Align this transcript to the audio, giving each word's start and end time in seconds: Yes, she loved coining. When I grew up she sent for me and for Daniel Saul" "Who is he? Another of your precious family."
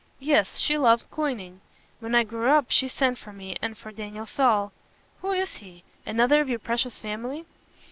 Yes, 0.17 0.57
she 0.57 0.79
loved 0.79 1.11
coining. 1.11 1.61
When 1.99 2.15
I 2.15 2.23
grew 2.23 2.49
up 2.49 2.71
she 2.71 2.87
sent 2.87 3.19
for 3.19 3.31
me 3.31 3.55
and 3.61 3.77
for 3.77 3.91
Daniel 3.91 4.25
Saul" 4.25 4.71
"Who 5.21 5.29
is 5.31 5.57
he? 5.57 5.83
Another 6.07 6.41
of 6.41 6.49
your 6.49 6.57
precious 6.57 6.97
family." 6.97 7.45